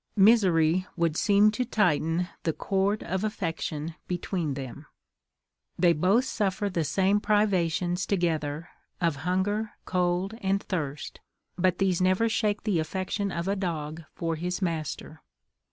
Misery 0.17 0.87
would 0.97 1.15
seem 1.15 1.51
to 1.51 1.63
tighten 1.63 2.27
the 2.41 2.53
cord 2.53 3.03
of 3.03 3.23
affection 3.23 3.93
between 4.07 4.55
them. 4.55 4.87
They 5.77 5.93
both 5.93 6.25
suffer 6.25 6.71
the 6.71 6.83
same 6.83 7.19
privations 7.19 8.07
together 8.07 8.69
of 8.99 9.17
hunger, 9.17 9.73
cold, 9.85 10.33
and 10.41 10.59
thirst, 10.63 11.19
but 11.55 11.77
these 11.77 12.01
never 12.01 12.27
shake 12.27 12.63
the 12.63 12.79
affection 12.79 13.31
of 13.31 13.47
a 13.47 13.55
dog 13.55 14.01
for 14.15 14.37
his 14.37 14.59
master. 14.59 15.21